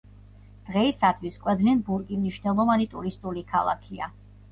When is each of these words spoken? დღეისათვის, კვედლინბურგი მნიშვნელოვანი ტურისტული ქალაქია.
დღეისათვის, 0.67 1.35
კვედლინბურგი 1.43 2.17
მნიშვნელოვანი 2.21 2.89
ტურისტული 2.95 3.45
ქალაქია. 3.53 4.09